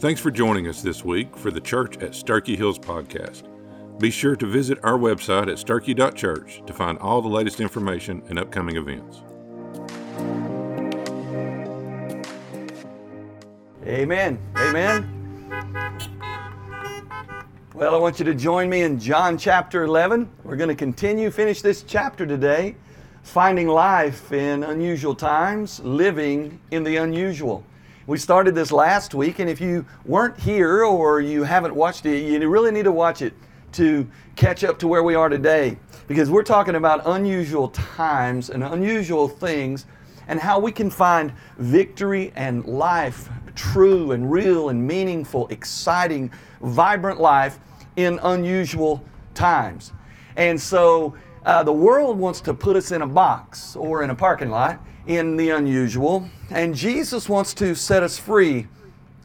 [0.00, 3.42] Thanks for joining us this week for the Church at Starkey Hills podcast.
[3.98, 8.38] Be sure to visit our website at starkey.church to find all the latest information and
[8.38, 9.20] upcoming events.
[13.84, 14.38] Amen.
[14.56, 15.50] Amen.
[17.74, 20.30] Well, I want you to join me in John chapter 11.
[20.44, 22.74] We're going to continue, finish this chapter today,
[23.22, 27.66] finding life in unusual times, living in the unusual.
[28.10, 32.24] We started this last week, and if you weren't here or you haven't watched it,
[32.24, 33.32] you really need to watch it
[33.74, 35.78] to catch up to where we are today
[36.08, 39.86] because we're talking about unusual times and unusual things
[40.26, 46.32] and how we can find victory and life, true and real and meaningful, exciting,
[46.62, 47.60] vibrant life
[47.94, 49.04] in unusual
[49.34, 49.92] times.
[50.34, 54.16] And so uh, the world wants to put us in a box or in a
[54.16, 58.66] parking lot in the unusual, and Jesus wants to set us free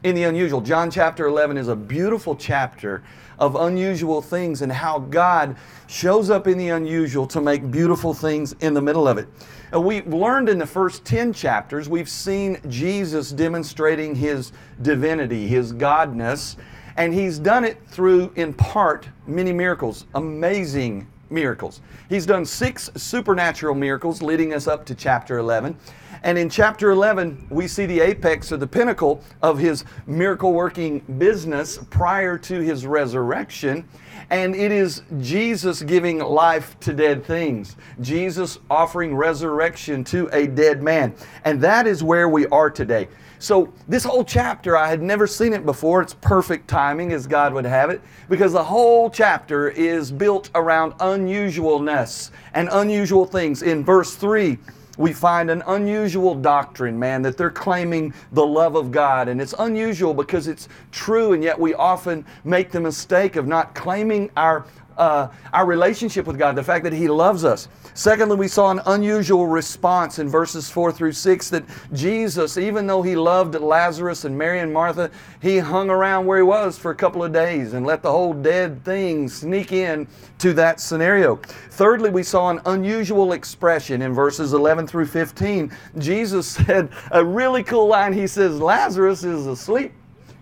[0.03, 0.61] in the unusual.
[0.61, 3.03] John chapter 11 is a beautiful chapter
[3.39, 8.53] of unusual things and how God shows up in the unusual to make beautiful things
[8.61, 9.27] in the middle of it.
[9.71, 15.73] And we've learned in the first 10 chapters, we've seen Jesus demonstrating his divinity, his
[15.73, 16.55] godness,
[16.97, 21.81] and he's done it through, in part, many miracles, amazing miracles.
[22.09, 25.77] He's done six supernatural miracles leading us up to chapter 11.
[26.23, 30.99] And in chapter 11, we see the apex or the pinnacle of his miracle working
[31.19, 33.87] business prior to his resurrection.
[34.31, 40.81] And it is Jesus giving life to dead things, Jesus offering resurrection to a dead
[40.81, 41.13] man.
[41.43, 43.07] And that is where we are today.
[43.45, 46.01] So, this whole chapter, I had never seen it before.
[46.01, 50.93] It's perfect timing as God would have it, because the whole chapter is built around
[50.93, 53.61] unusualness and unusual things.
[53.61, 54.57] In verse 3,
[54.97, 59.27] we find an unusual doctrine, man, that they're claiming the love of God.
[59.27, 63.75] And it's unusual because it's true, and yet we often make the mistake of not
[63.75, 64.65] claiming our
[64.97, 67.67] uh, our relationship with God, the fact that He loves us.
[67.93, 71.63] Secondly, we saw an unusual response in verses 4 through 6 that
[71.93, 75.09] Jesus, even though He loved Lazarus and Mary and Martha,
[75.41, 78.33] He hung around where He was for a couple of days and let the whole
[78.33, 80.07] dead thing sneak in
[80.39, 81.37] to that scenario.
[81.71, 85.71] Thirdly, we saw an unusual expression in verses 11 through 15.
[85.97, 88.13] Jesus said a really cool line.
[88.13, 89.93] He says, Lazarus is asleep,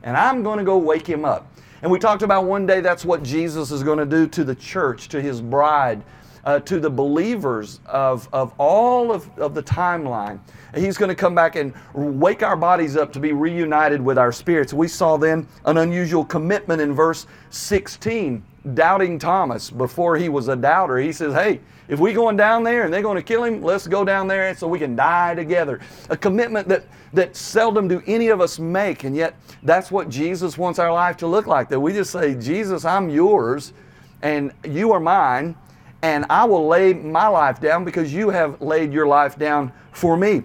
[0.04, 1.53] and I'm going to go wake him up.
[1.84, 4.56] And we talked about one day that's what Jesus is going to do to the
[4.56, 6.02] church, to his bride,
[6.46, 10.40] uh, to the believers of, of all of, of the timeline.
[10.76, 14.32] He's going to come back and wake our bodies up to be reunited with our
[14.32, 14.74] spirits.
[14.74, 18.44] We saw then an unusual commitment in verse 16
[18.74, 20.98] doubting Thomas before he was a doubter.
[20.98, 23.88] He says, Hey, if we going down there and they're going to kill him, let's
[23.88, 25.82] go down there so we can die together.
[26.10, 30.58] A commitment that, that seldom do any of us make, and yet that's what Jesus
[30.58, 31.68] wants our life to look like.
[31.70, 33.74] That we just say, Jesus, I'm yours
[34.22, 35.56] and you are mine,
[36.04, 40.18] and I will lay my life down because you have laid your life down for
[40.18, 40.44] me.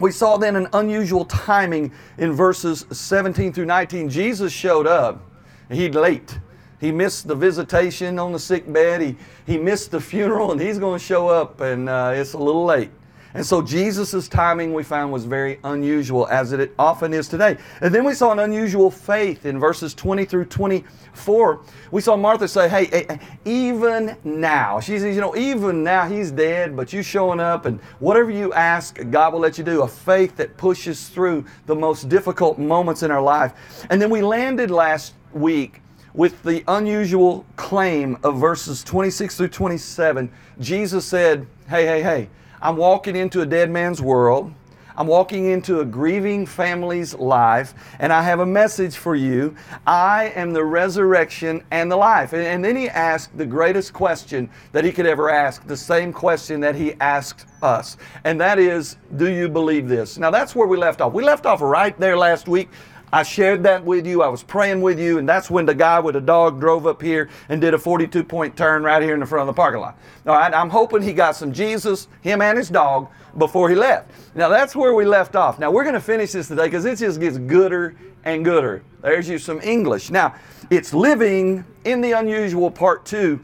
[0.00, 4.10] We saw then an unusual timing in verses 17 through 19.
[4.10, 5.22] Jesus showed up.
[5.70, 6.36] He'd late.
[6.80, 9.00] He missed the visitation on the sick bed.
[9.00, 9.16] He,
[9.46, 12.64] he missed the funeral, and he's going to show up, and uh, it's a little
[12.64, 12.90] late.
[13.34, 17.56] And so Jesus' timing we found was very unusual, as it often is today.
[17.80, 21.60] And then we saw an unusual faith in verses 20 through 24.
[21.90, 26.76] We saw Martha say, Hey, even now, she says, You know, even now he's dead,
[26.76, 29.82] but you showing up, and whatever you ask, God will let you do.
[29.82, 33.86] A faith that pushes through the most difficult moments in our life.
[33.90, 35.80] And then we landed last week
[36.14, 42.28] with the unusual claim of verses 26 through 27, Jesus said, Hey, hey, hey,
[42.62, 44.54] I'm walking into a dead man's world.
[44.96, 49.56] I'm walking into a grieving family's life, and I have a message for you.
[49.86, 52.34] I am the resurrection and the life.
[52.34, 56.60] And, then he asked the greatest question that he could ever ask, the same question
[56.60, 57.96] that he asked us.
[58.24, 60.18] And that is, Do you believe this?
[60.18, 61.12] Now, that's where we left off.
[61.12, 62.68] We left off right there last week
[63.12, 64.22] I shared that with you.
[64.22, 67.02] I was praying with you, and that's when the guy with the dog drove up
[67.02, 69.82] here and did a 42 point turn right here in the front of the parking
[69.82, 69.98] lot.
[70.26, 74.10] All right, I'm hoping he got some Jesus, him and his dog, before he left.
[74.34, 75.58] Now that's where we left off.
[75.58, 77.94] Now we're going to finish this today because it just gets gooder
[78.24, 78.82] and gooder.
[79.02, 80.10] There's you some English.
[80.10, 80.34] Now
[80.70, 83.40] it's living in the unusual part two.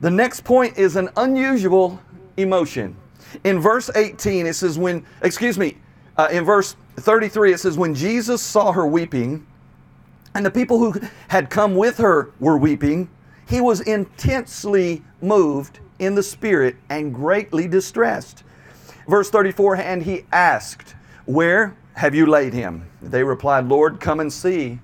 [0.00, 2.00] The next point is an unusual
[2.36, 2.96] emotion.
[3.44, 5.78] In verse 18, it says, when, excuse me,
[6.16, 9.46] uh, in verse 33, it says, When Jesus saw her weeping,
[10.34, 10.98] and the people who
[11.28, 13.08] had come with her were weeping,
[13.46, 18.44] he was intensely moved in the spirit and greatly distressed.
[19.08, 20.94] Verse 34, and he asked,
[21.26, 22.88] Where have you laid him?
[23.02, 24.78] They replied, Lord, come and see.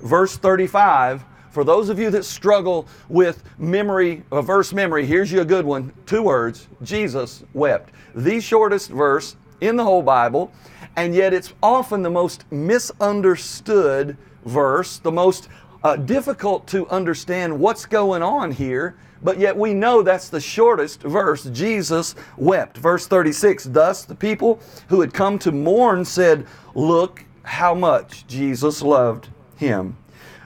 [0.00, 5.44] Verse 35 for those of you that struggle with memory, verse memory, here's you a
[5.44, 5.92] good one.
[6.04, 7.94] Two words Jesus wept.
[8.16, 10.52] The shortest verse in the whole Bible,
[10.96, 15.48] and yet it's often the most misunderstood verse, the most
[15.82, 21.02] uh, difficult to understand what's going on here, but yet we know that's the shortest
[21.02, 21.44] verse.
[21.44, 22.76] Jesus wept.
[22.76, 28.82] Verse 36 Thus the people who had come to mourn said, Look how much Jesus
[28.82, 29.96] loved him.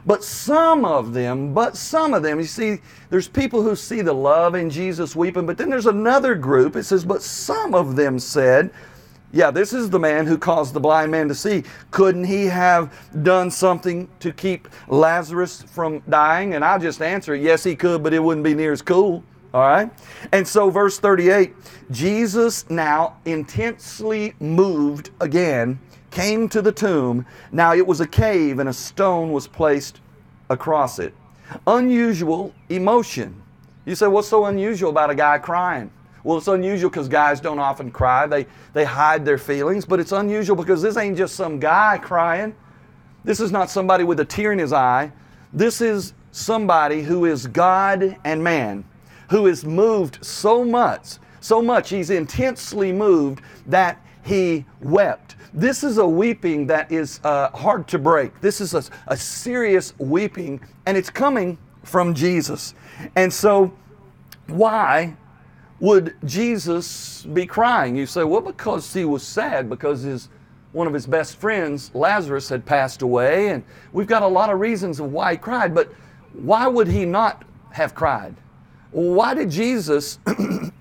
[0.07, 2.79] But some of them, but some of them, you see,
[3.11, 6.77] there's people who see the love in Jesus weeping, but then there's another group.
[6.77, 8.71] It says, But some of them said,
[9.33, 11.65] yeah, this is the man who caused the blind man to see.
[11.91, 12.93] Couldn't he have
[13.23, 16.55] done something to keep Lazarus from dying?
[16.55, 19.23] And I'll just answer, yes, he could, but it wouldn't be near as cool.
[19.53, 19.91] All right?
[20.33, 21.55] And so, verse 38
[21.91, 25.79] Jesus, now intensely moved again,
[26.11, 27.27] came to the tomb.
[27.53, 30.01] Now it was a cave, and a stone was placed
[30.51, 31.15] across it.
[31.67, 33.43] Unusual emotion.
[33.85, 35.91] You say, what's so unusual about a guy crying?
[36.25, 38.27] Well, it's unusual because guys don't often cry.
[38.27, 42.55] They, they hide their feelings, but it's unusual because this ain't just some guy crying.
[43.25, 45.13] This is not somebody with a tear in his eye.
[45.53, 48.85] This is somebody who is God and man,
[49.31, 55.37] who is moved so much, so much, he's intensely moved that he wept.
[55.55, 58.41] This is a weeping that is uh, hard to break.
[58.41, 62.75] This is a, a serious weeping, and it's coming from Jesus.
[63.17, 63.73] And so,
[64.47, 65.17] why
[65.81, 67.97] would Jesus be crying?
[67.97, 70.29] You say, well, because he was sad, because his
[70.73, 74.61] one of his best friends, Lazarus, had passed away, and we've got a lot of
[74.61, 75.91] reasons of why he cried, but
[76.35, 78.35] why would he not have cried?
[78.91, 80.19] Why did Jesus,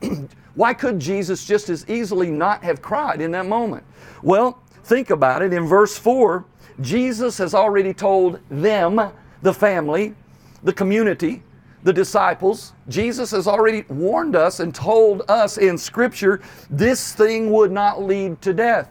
[0.55, 3.83] why could Jesus just as easily not have cried in that moment?
[4.21, 5.53] Well, think about it.
[5.53, 6.45] In verse 4,
[6.81, 9.11] Jesus has already told them,
[9.41, 10.15] the family,
[10.63, 11.44] the community,
[11.87, 12.73] the disciples.
[12.89, 18.41] Jesus has already warned us and told us in Scripture this thing would not lead
[18.41, 18.89] to death.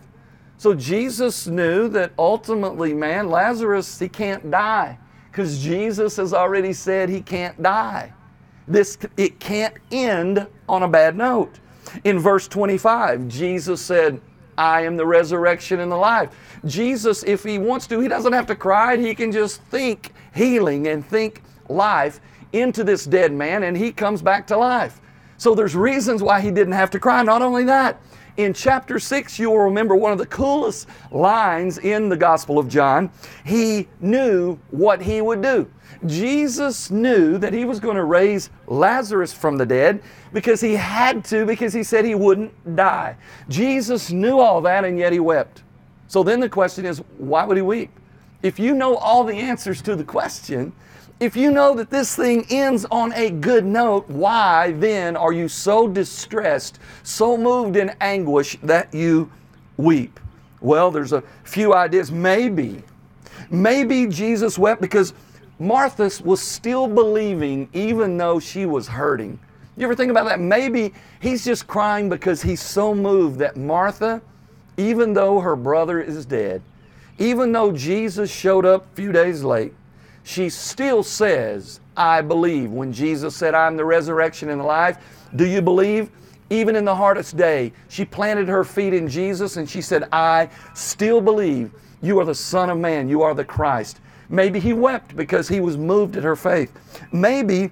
[0.56, 4.98] So Jesus knew that ultimately, man, Lazarus, he can't die
[5.30, 8.14] because Jesus has already said he can't die.
[8.66, 11.60] This, it can't end on a bad note.
[12.04, 14.22] In verse 25, Jesus said,
[14.56, 16.30] I am the resurrection and the life.
[16.64, 18.96] Jesus, if he wants to, he doesn't have to cry.
[18.96, 22.22] He can just think healing and think life
[22.60, 25.00] into this dead man and he comes back to life.
[25.38, 27.22] So there's reasons why he didn't have to cry.
[27.22, 28.00] Not only that,
[28.36, 32.68] in chapter 6, you will remember one of the coolest lines in the Gospel of
[32.68, 33.10] John.
[33.44, 35.70] He knew what he would do.
[36.04, 40.02] Jesus knew that he was going to raise Lazarus from the dead
[40.34, 43.16] because he had to, because he said he wouldn't die.
[43.48, 45.62] Jesus knew all that and yet he wept.
[46.08, 47.90] So then the question is, why would he weep?
[48.42, 50.72] If you know all the answers to the question,
[51.18, 55.48] if you know that this thing ends on a good note, why then are you
[55.48, 59.30] so distressed, so moved in anguish that you
[59.78, 60.20] weep?
[60.60, 62.12] Well, there's a few ideas.
[62.12, 62.82] Maybe,
[63.50, 65.14] maybe Jesus wept because
[65.58, 69.38] Martha was still believing even though she was hurting.
[69.78, 70.40] You ever think about that?
[70.40, 74.20] Maybe he's just crying because he's so moved that Martha,
[74.76, 76.62] even though her brother is dead,
[77.18, 79.72] even though Jesus showed up a few days late,
[80.26, 82.72] she still says, I believe.
[82.72, 84.98] When Jesus said, I'm the resurrection and the life,
[85.36, 86.10] do you believe?
[86.50, 90.50] Even in the hardest day, she planted her feet in Jesus and she said, I
[90.74, 91.70] still believe
[92.02, 94.00] you are the Son of Man, you are the Christ.
[94.28, 96.72] Maybe he wept because he was moved at her faith.
[97.12, 97.70] Maybe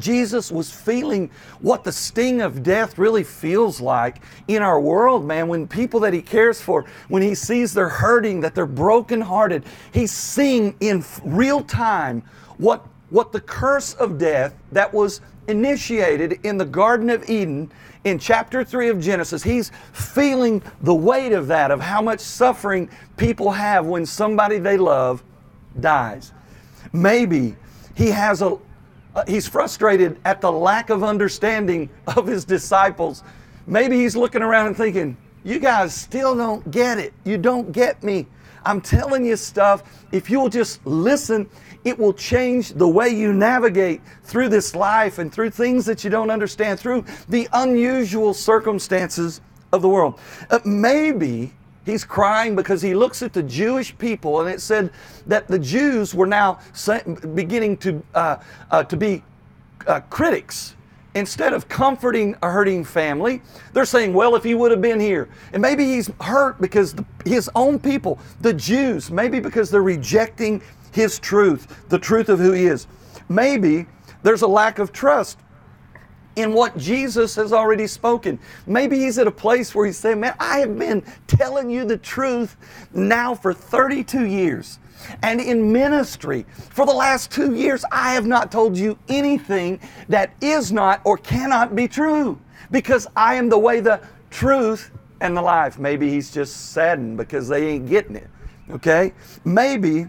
[0.00, 1.30] Jesus was feeling
[1.60, 5.48] what the sting of death really feels like in our world, man.
[5.48, 10.12] When people that he cares for, when he sees they're hurting, that they're brokenhearted, he's
[10.12, 12.22] seeing in real time
[12.58, 17.70] what, what the curse of death that was initiated in the Garden of Eden
[18.04, 19.42] in chapter 3 of Genesis.
[19.42, 24.76] He's feeling the weight of that, of how much suffering people have when somebody they
[24.76, 25.22] love
[25.80, 26.32] dies.
[26.92, 27.56] Maybe
[27.94, 28.58] he has a,
[29.14, 33.22] uh, he's frustrated at the lack of understanding of his disciples.
[33.66, 37.12] Maybe he's looking around and thinking, You guys still don't get it.
[37.24, 38.26] You don't get me.
[38.64, 39.82] I'm telling you stuff.
[40.12, 41.48] If you'll just listen,
[41.84, 46.10] it will change the way you navigate through this life and through things that you
[46.10, 49.40] don't understand, through the unusual circumstances
[49.72, 50.20] of the world.
[50.50, 51.52] Uh, maybe
[51.84, 54.92] He's crying because he looks at the Jewish people, and it said
[55.26, 56.60] that the Jews were now
[57.34, 58.36] beginning to, uh,
[58.70, 59.22] uh, to be
[59.86, 60.76] uh, critics
[61.14, 65.28] instead of comforting a hurting family, they're saying, well, if he would have been here.
[65.52, 70.62] And maybe he's hurt because the, his own people, the Jews, maybe because they're rejecting
[70.92, 72.86] his truth, the truth of who he is.
[73.28, 73.86] Maybe
[74.22, 75.38] there's a lack of trust
[76.36, 78.38] in what Jesus has already spoken.
[78.66, 81.98] Maybe he's at a place where he's saying, Man, I have been telling you the
[81.98, 82.56] truth
[82.92, 84.78] now for 32 years.
[85.22, 90.32] And in ministry, for the last two years, I have not told you anything that
[90.40, 92.38] is not or cannot be true
[92.70, 95.78] because I am the way, the truth, and the life.
[95.78, 98.28] Maybe he's just saddened because they ain't getting it.
[98.70, 99.12] Okay?
[99.44, 100.06] Maybe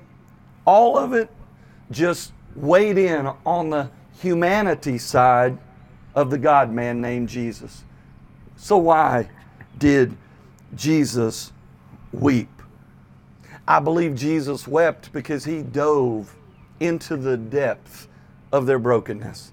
[0.66, 1.30] all of it
[1.92, 3.90] just weighed in on the
[4.20, 5.58] humanity side
[6.16, 7.84] of the God man named Jesus.
[8.56, 9.30] So, why
[9.78, 10.16] did
[10.76, 11.52] Jesus
[12.12, 12.50] weep?
[13.68, 16.36] I believe Jesus wept because he dove
[16.80, 18.08] into the depth
[18.52, 19.52] of their brokenness.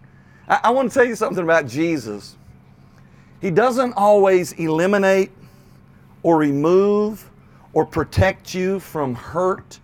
[0.48, 2.36] I, I want to tell you something about Jesus.
[3.40, 5.30] He doesn't always eliminate
[6.22, 7.30] or remove
[7.72, 9.78] or protect you from hurt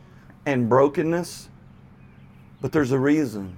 [0.44, 1.48] and brokenness,
[2.60, 3.56] but there's a reason.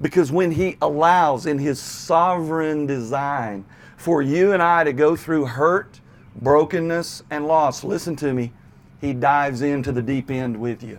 [0.00, 3.64] Because when He allows in His sovereign design
[3.96, 6.00] for you and I to go through hurt,
[6.36, 8.52] brokenness, and loss, listen to me,
[9.00, 10.98] he dives into the deep end with you.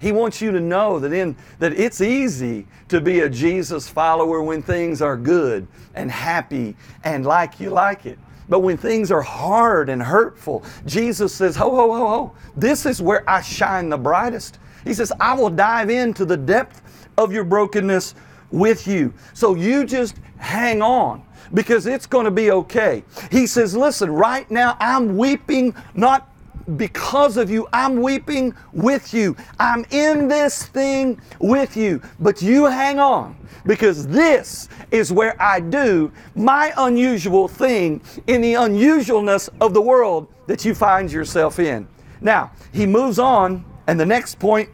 [0.00, 4.42] He wants you to know that in that it's easy to be a Jesus follower
[4.42, 8.18] when things are good and happy and like you like it.
[8.48, 13.02] But when things are hard and hurtful, Jesus says, Ho, ho, ho, ho, this is
[13.02, 14.58] where I shine the brightest.
[14.84, 18.14] He says, I will dive into the depth of your brokenness
[18.50, 19.12] with you.
[19.34, 21.24] So you just hang on
[21.54, 23.02] because it's going to be okay.
[23.30, 26.28] He says, Listen, right now I'm weeping not
[26.76, 27.66] because of you.
[27.72, 29.36] I'm weeping with you.
[29.58, 32.02] I'm in this thing with you.
[32.20, 38.54] But you hang on because this is where I do my unusual thing in the
[38.54, 41.88] unusualness of the world that you find yourself in.
[42.20, 44.68] Now, he moves on, and the next point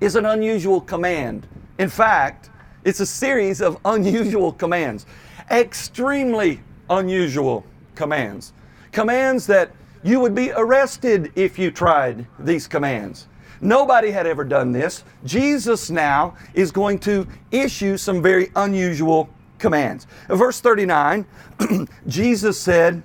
[0.00, 1.46] is an unusual command.
[1.78, 2.50] In fact,
[2.84, 5.06] it's a series of unusual commands,
[5.50, 6.60] extremely
[6.90, 8.52] unusual commands.
[8.90, 9.70] Commands that
[10.02, 13.28] you would be arrested if you tried these commands.
[13.60, 15.04] Nobody had ever done this.
[15.24, 20.08] Jesus now is going to issue some very unusual commands.
[20.28, 21.24] Verse 39,
[22.08, 23.02] Jesus said,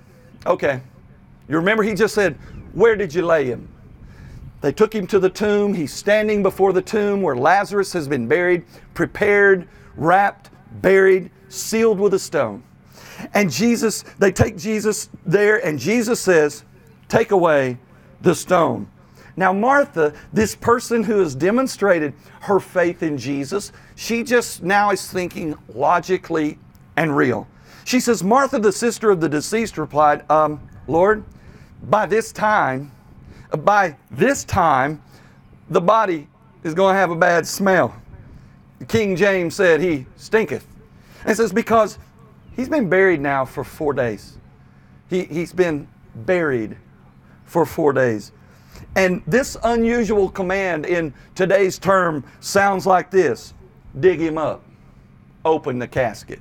[0.48, 0.82] Okay,
[1.48, 2.34] you remember he just said,
[2.74, 3.70] Where did you lay him?
[4.62, 5.74] They took him to the tomb.
[5.74, 10.50] He's standing before the tomb where Lazarus has been buried, prepared, wrapped,
[10.82, 12.64] buried, sealed with a stone.
[13.34, 16.64] And Jesus, they take Jesus there, and Jesus says,
[17.08, 17.78] Take away
[18.22, 18.90] the stone.
[19.36, 25.10] Now, Martha, this person who has demonstrated her faith in Jesus, she just now is
[25.10, 26.58] thinking logically
[26.96, 27.48] and real.
[27.86, 31.24] She says, Martha, the sister of the deceased, replied, um, Lord,
[31.84, 32.92] by this time,
[33.64, 35.02] by this time,
[35.70, 36.28] the body
[36.64, 37.96] is going to have a bad smell.
[38.88, 40.66] King James said he stinketh.
[41.26, 41.98] And says, because
[42.56, 44.38] he's been buried now for four days.
[45.10, 46.78] He, he's been buried
[47.46, 48.32] for four days.
[48.96, 53.54] And this unusual command in today's term sounds like this
[54.00, 54.64] dig him up,
[55.44, 56.40] open the casket.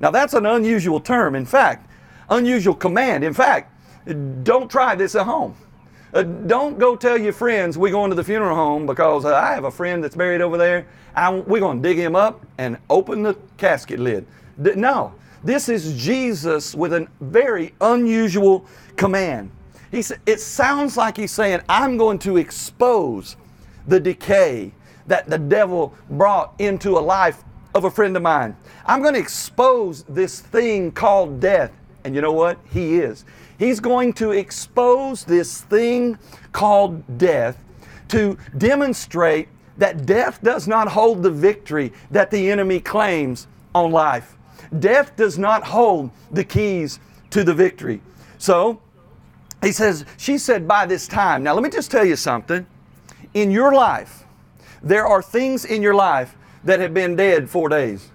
[0.00, 1.34] Now, that's an unusual term.
[1.34, 1.90] In fact,
[2.30, 3.24] unusual command.
[3.24, 3.72] In fact,
[4.42, 5.54] don't try this at home.
[6.14, 9.52] Uh, don't go tell your friends we're going to the funeral home because uh, I
[9.52, 10.86] have a friend that's buried over there.
[11.16, 14.24] I, we're going to dig him up and open the casket lid.
[14.62, 19.50] D- no, this is Jesus with a very unusual command.
[19.90, 23.34] He sa- it sounds like he's saying, I'm going to expose
[23.88, 24.72] the decay
[25.08, 27.42] that the devil brought into a life
[27.74, 28.56] of a friend of mine.
[28.86, 31.72] I'm going to expose this thing called death.
[32.04, 32.58] And you know what?
[32.70, 33.24] He is.
[33.64, 36.18] He's going to expose this thing
[36.52, 37.58] called death
[38.08, 44.36] to demonstrate that death does not hold the victory that the enemy claims on life.
[44.80, 48.02] Death does not hold the keys to the victory.
[48.36, 48.82] So,
[49.62, 51.42] he says, she said, by this time.
[51.42, 52.66] Now, let me just tell you something.
[53.32, 54.24] In your life,
[54.82, 58.10] there are things in your life that have been dead four days.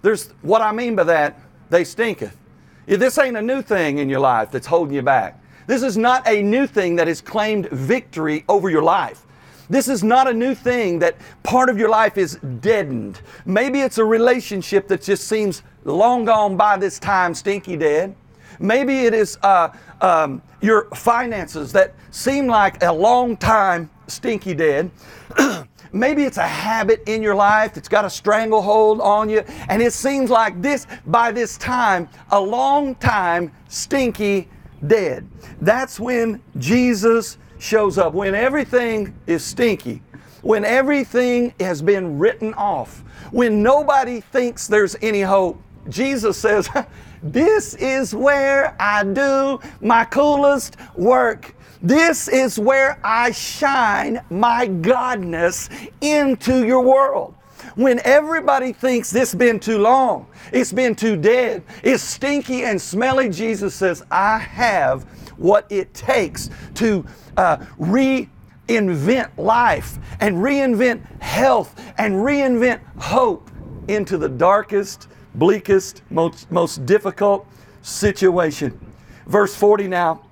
[0.00, 2.38] There's what I mean by that, they stinketh.
[2.86, 5.40] This ain't a new thing in your life that's holding you back.
[5.66, 9.22] This is not a new thing that has claimed victory over your life.
[9.70, 13.22] This is not a new thing that part of your life is deadened.
[13.46, 18.14] Maybe it's a relationship that just seems long gone by this time, stinky dead.
[18.58, 19.70] Maybe it is uh,
[20.02, 24.90] um, your finances that seem like a long time stinky dead.
[25.94, 29.92] maybe it's a habit in your life that's got a stranglehold on you, and it
[29.92, 34.48] seems like this, by this time, a long time, stinky
[34.86, 35.26] dead.
[35.60, 40.02] That's when Jesus shows up, when everything is stinky,
[40.42, 42.98] when everything has been written off,
[43.30, 45.60] when nobody thinks there's any hope.
[45.88, 46.68] Jesus says,
[47.22, 51.54] This is where I do my coolest work.
[51.84, 55.68] This is where I shine my godness
[56.00, 57.34] into your world.
[57.74, 62.80] When everybody thinks this has been too long, it's been too dead, it's stinky and
[62.80, 65.02] smelly, Jesus says, I have
[65.36, 67.04] what it takes to
[67.36, 73.50] uh, reinvent life and reinvent health and reinvent hope
[73.88, 77.46] into the darkest, bleakest, most, most difficult
[77.82, 78.80] situation.
[79.26, 80.22] Verse 40 now,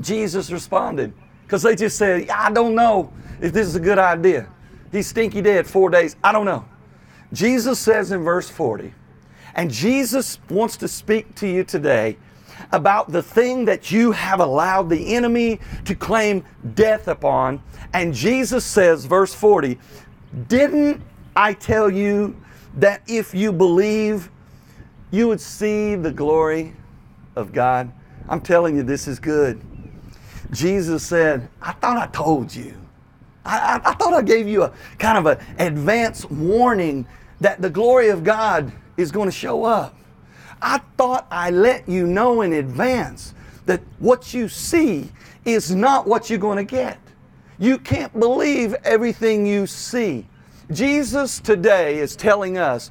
[0.00, 1.12] Jesus responded
[1.42, 4.48] because they just said, I don't know if this is a good idea.
[4.92, 6.16] He's stinky dead four days.
[6.22, 6.64] I don't know.
[7.32, 8.92] Jesus says in verse 40,
[9.54, 12.16] and Jesus wants to speak to you today
[12.72, 17.62] about the thing that you have allowed the enemy to claim death upon.
[17.92, 19.78] And Jesus says, verse 40,
[20.48, 21.02] Didn't
[21.34, 22.36] I tell you
[22.74, 24.30] that if you believe,
[25.10, 26.74] you would see the glory
[27.36, 27.92] of God?
[28.28, 29.60] I'm telling you, this is good.
[30.50, 32.74] Jesus said, I thought I told you.
[33.44, 37.06] I, I, I thought I gave you a kind of an advance warning
[37.40, 39.96] that the glory of God is going to show up.
[40.60, 43.34] I thought I let you know in advance
[43.66, 45.10] that what you see
[45.44, 46.98] is not what you're going to get.
[47.58, 50.26] You can't believe everything you see.
[50.70, 52.90] Jesus today is telling us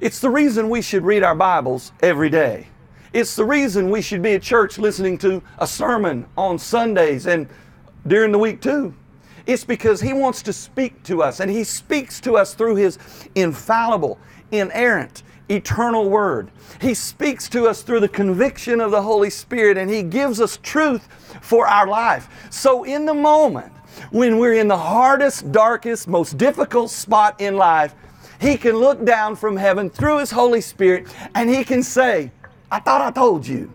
[0.00, 2.68] it's the reason we should read our Bibles every day.
[3.12, 7.46] It's the reason we should be at church listening to a sermon on Sundays and
[8.06, 8.94] during the week too.
[9.46, 12.98] It's because He wants to speak to us, and He speaks to us through His
[13.34, 14.18] infallible,
[14.50, 16.50] inerrant, eternal Word.
[16.80, 20.58] He speaks to us through the conviction of the Holy Spirit, and He gives us
[20.62, 21.08] truth
[21.42, 22.28] for our life.
[22.50, 23.72] So, in the moment
[24.10, 27.94] when we're in the hardest, darkest, most difficult spot in life,
[28.40, 32.30] He can look down from heaven through His Holy Spirit and He can say,
[32.72, 33.72] I thought I told you.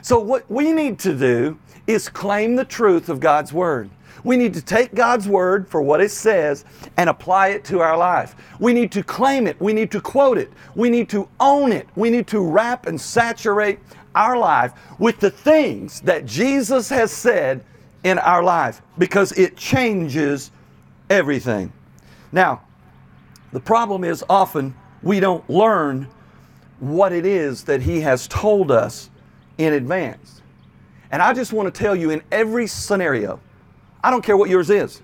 [0.00, 3.90] So, what we need to do is claim the truth of God's Word.
[4.24, 6.64] We need to take God's word for what it says
[6.96, 8.34] and apply it to our life.
[8.58, 9.60] We need to claim it.
[9.60, 10.52] We need to quote it.
[10.74, 11.88] We need to own it.
[11.94, 13.78] We need to wrap and saturate
[14.14, 17.64] our life with the things that Jesus has said
[18.02, 20.50] in our life because it changes
[21.08, 21.72] everything.
[22.32, 22.62] Now,
[23.52, 26.08] the problem is often we don't learn
[26.80, 29.10] what it is that He has told us
[29.58, 30.42] in advance.
[31.10, 33.40] And I just want to tell you in every scenario,
[34.02, 35.02] I don't care what yours is.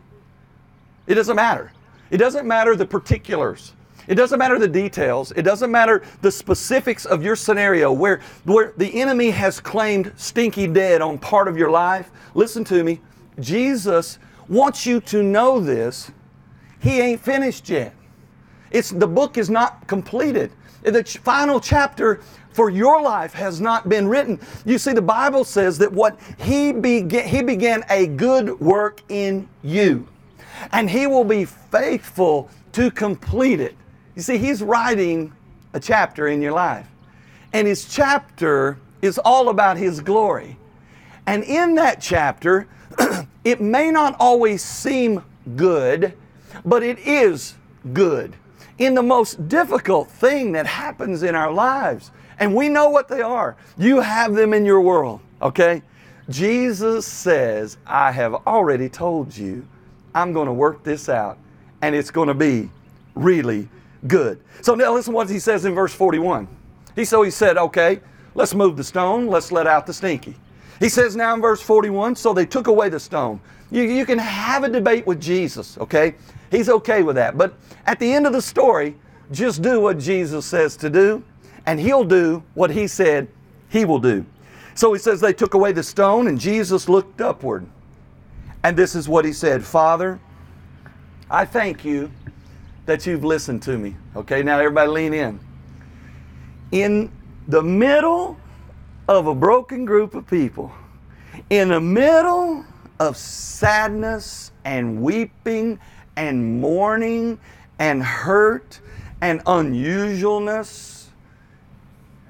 [1.06, 1.72] It doesn't matter.
[2.10, 3.72] It doesn't matter the particulars.
[4.06, 5.32] It doesn't matter the details.
[5.32, 10.66] It doesn't matter the specifics of your scenario where, where the enemy has claimed stinky
[10.66, 12.10] dead on part of your life.
[12.34, 13.00] Listen to me.
[13.40, 16.10] Jesus wants you to know this.
[16.80, 17.94] He ain't finished yet.
[18.70, 20.52] It's, the book is not completed.
[20.84, 22.20] The final chapter
[22.52, 24.38] for your life has not been written.
[24.64, 29.48] You see, the Bible says that what he began, he began a good work in
[29.62, 30.06] you,
[30.70, 33.74] and he will be faithful to complete it.
[34.14, 35.32] You see, he's writing
[35.72, 36.86] a chapter in your life,
[37.52, 40.56] and his chapter is all about his glory.
[41.26, 42.68] And in that chapter,
[43.44, 45.24] it may not always seem
[45.56, 46.14] good,
[46.64, 47.54] but it is
[47.92, 48.36] good.
[48.78, 53.20] In the most difficult thing that happens in our lives, and we know what they
[53.22, 53.56] are.
[53.78, 55.82] You have them in your world, okay?
[56.28, 59.66] Jesus says, I have already told you,
[60.14, 61.38] I'm going to work this out,
[61.82, 62.70] and it's going to be
[63.14, 63.68] really
[64.06, 64.40] good.
[64.62, 66.48] So now listen what he says in verse 41.
[66.96, 68.00] He so he said, okay,
[68.34, 70.34] let's move the stone, let's let out the stinky.
[70.80, 73.40] He says now in verse 41, so they took away the stone.
[73.70, 76.14] You, you can have a debate with Jesus, okay?
[76.54, 77.36] He's okay with that.
[77.36, 77.54] But
[77.86, 78.96] at the end of the story,
[79.32, 81.22] just do what Jesus says to do
[81.66, 83.28] and he'll do what he said
[83.68, 84.24] he will do.
[84.74, 87.66] So he says they took away the stone, and Jesus looked upward.
[88.62, 90.18] And this is what he said Father,
[91.30, 92.10] I thank you
[92.86, 93.96] that you've listened to me.
[94.16, 95.40] Okay, now everybody lean in.
[96.72, 97.10] In
[97.48, 98.38] the middle
[99.08, 100.72] of a broken group of people,
[101.50, 102.64] in the middle
[103.00, 105.78] of sadness and weeping
[106.16, 107.38] and mourning
[107.78, 108.80] and hurt
[109.20, 111.06] and unusualness,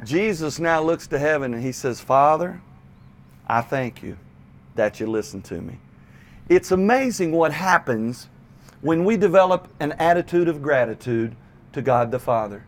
[0.05, 2.61] Jesus now looks to heaven and he says, Father,
[3.49, 4.17] I thank you
[4.75, 5.79] that you listen to me.
[6.49, 8.29] It's amazing what happens
[8.81, 11.35] when we develop an attitude of gratitude
[11.73, 12.67] to God the Father.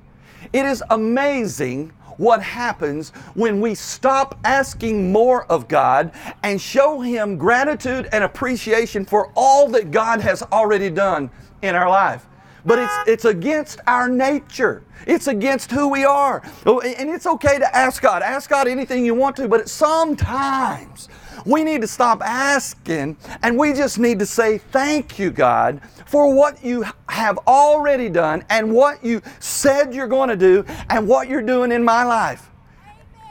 [0.52, 7.36] It is amazing what happens when we stop asking more of God and show Him
[7.36, 11.30] gratitude and appreciation for all that God has already done
[11.62, 12.26] in our life.
[12.64, 14.82] But it's, it's against our nature.
[15.06, 16.42] It's against who we are.
[16.64, 18.22] Oh, and it's okay to ask God.
[18.22, 21.08] Ask God anything you want to, but sometimes
[21.46, 26.34] we need to stop asking and we just need to say, Thank you, God, for
[26.34, 31.28] what you have already done and what you said you're going to do and what
[31.28, 32.50] you're doing in my life.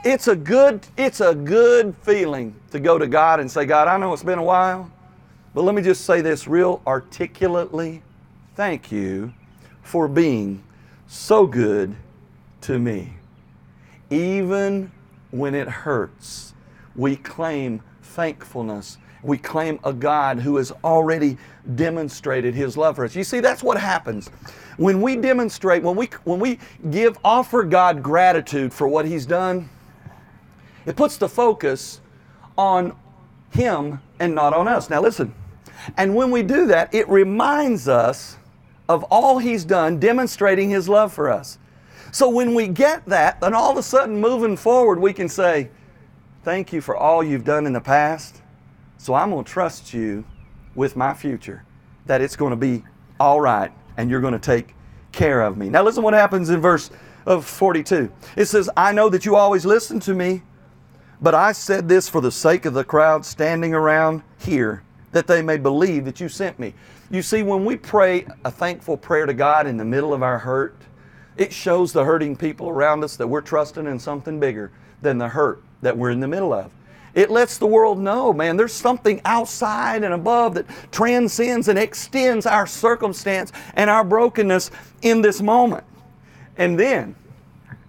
[0.03, 3.97] It's a good, it's a good feeling to go to God and say, God, I
[3.97, 4.91] know it's been a while,
[5.53, 8.01] but let me just say this real articulately.
[8.55, 9.33] Thank you
[9.81, 10.63] for being
[11.07, 11.95] so good
[12.61, 13.13] to me.
[14.09, 14.91] Even
[15.31, 16.53] when it hurts,
[16.95, 17.81] we claim
[18.15, 18.97] thankfulness.
[19.23, 21.37] We claim a God who has already
[21.75, 23.15] demonstrated his love for us.
[23.15, 24.29] You see, that's what happens.
[24.77, 26.59] When we demonstrate, when we when we
[26.91, 29.69] give offer God gratitude for what he's done,
[30.85, 32.01] it puts the focus
[32.57, 32.95] on
[33.51, 34.89] him and not on us.
[34.89, 35.33] Now listen.
[35.97, 38.37] And when we do that, it reminds us
[38.87, 41.57] of all he's done demonstrating his love for us.
[42.11, 45.69] So when we get that, then all of a sudden moving forward, we can say,
[46.45, 48.43] Thank you for all you've done in the past.
[48.99, 50.23] So I'm going to trust you
[50.75, 51.65] with my future,
[52.05, 52.83] that it's going to be
[53.19, 54.75] all right and you're going to take
[55.11, 55.69] care of me.
[55.69, 56.91] Now, listen what happens in verse
[57.25, 58.11] of 42.
[58.35, 60.43] It says, I know that you always listen to me,
[61.19, 65.41] but I said this for the sake of the crowd standing around here, that they
[65.41, 66.75] may believe that you sent me.
[67.09, 70.37] You see, when we pray a thankful prayer to God in the middle of our
[70.37, 70.77] hurt,
[71.37, 75.29] it shows the hurting people around us that we're trusting in something bigger than the
[75.29, 76.71] hurt that we're in the middle of.
[77.13, 82.45] It lets the world know, man, there's something outside and above that transcends and extends
[82.45, 84.71] our circumstance and our brokenness
[85.01, 85.85] in this moment.
[86.57, 87.15] And then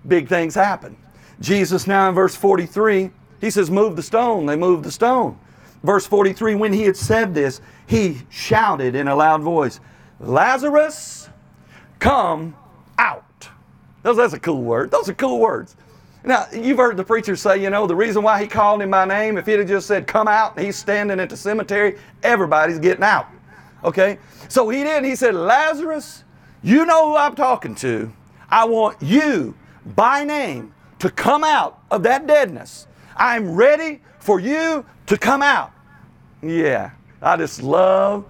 [0.06, 0.96] big things happen.
[1.40, 4.46] Jesus, now in verse 43, he says, Move the stone.
[4.46, 5.38] They moved the stone.
[5.82, 9.80] Verse 43, when he had said this, he shouted in a loud voice,
[10.20, 11.28] Lazarus,
[11.98, 12.54] come
[12.98, 13.48] out.
[14.02, 14.90] Those, that's a cool word.
[14.90, 15.76] Those are cool words.
[16.26, 19.04] Now, you've heard the preacher say, you know, the reason why he called him by
[19.04, 23.04] name, if he'd have just said, come out, he's standing at the cemetery, everybody's getting
[23.04, 23.28] out.
[23.84, 24.18] Okay?
[24.48, 25.04] So he did.
[25.04, 26.24] He said, Lazarus,
[26.64, 28.12] you know who I'm talking to.
[28.50, 29.54] I want you
[29.94, 32.88] by name to come out of that deadness.
[33.16, 35.70] I'm ready for you to come out.
[36.42, 36.90] Yeah,
[37.22, 38.24] I just love,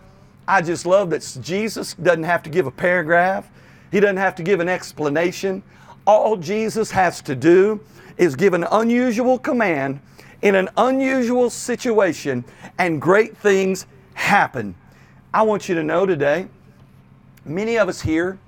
[0.47, 3.51] I just love that Jesus doesn't have to give a paragraph.
[3.91, 5.63] He doesn't have to give an explanation.
[6.07, 7.81] All Jesus has to do
[8.17, 10.01] is give an unusual command
[10.43, 12.45] in an unusual situation,
[12.79, 14.75] and great things happen.
[15.35, 16.47] I want you to know today,
[17.45, 18.39] many of us here,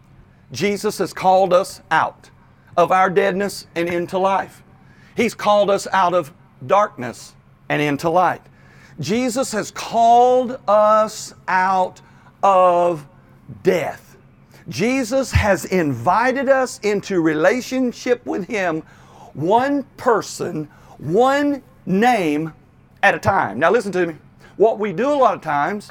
[0.52, 2.30] Jesus has called us out
[2.76, 4.62] of our deadness and into life.
[5.16, 6.32] He's called us out of
[6.66, 7.34] darkness
[7.68, 8.42] and into light.
[9.00, 12.00] Jesus has called us out
[12.42, 13.06] of
[13.62, 14.07] death.
[14.68, 18.82] Jesus has invited us into relationship with Him,
[19.32, 22.52] one person, one name
[23.02, 23.58] at a time.
[23.58, 24.16] Now, listen to me.
[24.56, 25.90] What we do a lot of times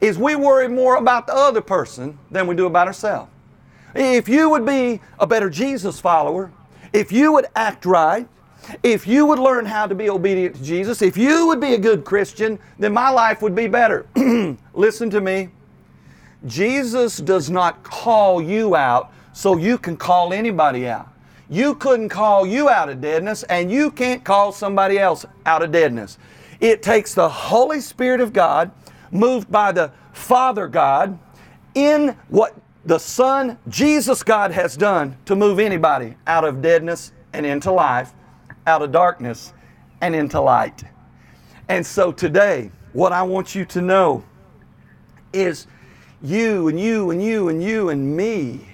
[0.00, 3.30] is we worry more about the other person than we do about ourselves.
[3.94, 6.50] If you would be a better Jesus follower,
[6.92, 8.26] if you would act right,
[8.82, 11.78] if you would learn how to be obedient to Jesus, if you would be a
[11.78, 14.06] good Christian, then my life would be better.
[14.74, 15.50] Listen to me.
[16.46, 21.08] Jesus does not call you out so you can call anybody out.
[21.50, 25.72] You couldn't call you out of deadness, and you can't call somebody else out of
[25.72, 26.18] deadness.
[26.60, 28.70] It takes the Holy Spirit of God,
[29.10, 31.18] moved by the Father God,
[31.74, 37.44] in what the Son, Jesus God, has done to move anybody out of deadness and
[37.44, 38.12] into life,
[38.66, 39.52] out of darkness
[40.00, 40.84] and into light.
[41.68, 44.24] And so today, what I want you to know
[45.32, 45.66] is
[46.24, 48.66] you and you and you and you and me.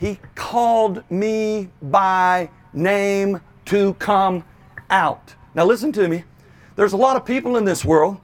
[0.00, 4.44] He called me by name to come
[4.88, 5.34] out.
[5.54, 6.24] Now, listen to me.
[6.74, 8.18] There's a lot of people in this world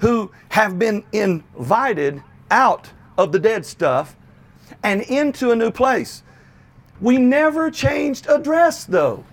[0.00, 4.16] who have been invited out of the dead stuff
[4.82, 6.24] and into a new place.
[7.00, 9.24] We never changed address, though.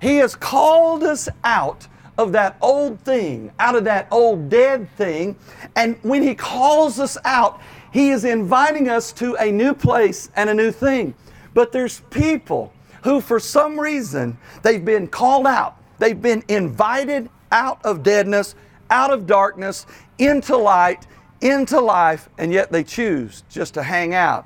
[0.00, 5.36] He has called us out of that old thing, out of that old dead thing.
[5.74, 7.60] And when He calls us out,
[7.94, 11.14] He is inviting us to a new place and a new thing.
[11.54, 12.72] But there's people
[13.04, 18.56] who, for some reason, they've been called out, they've been invited out of deadness,
[18.90, 19.86] out of darkness,
[20.18, 21.06] into light,
[21.40, 24.44] into life, and yet they choose just to hang out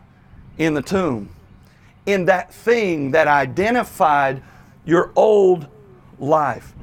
[0.58, 1.30] in the tomb,
[2.04, 4.42] in that thing that identified
[4.84, 5.66] your old
[6.18, 6.74] life.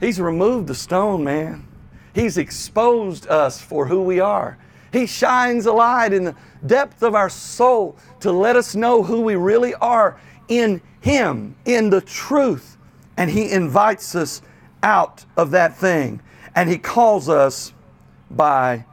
[0.00, 1.68] He's removed the stone, man.
[2.12, 4.58] He's exposed us for who we are.
[4.94, 9.22] He shines a light in the depth of our soul to let us know who
[9.22, 12.76] we really are in Him, in the truth.
[13.16, 14.40] And He invites us
[14.84, 16.20] out of that thing.
[16.54, 17.72] And He calls us
[18.30, 18.86] by